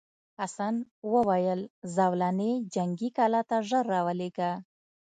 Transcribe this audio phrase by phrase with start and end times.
[0.39, 0.75] حسن
[1.13, 1.61] وویل
[1.95, 4.51] زولنې جنګي کلا ته ژر راولېږه.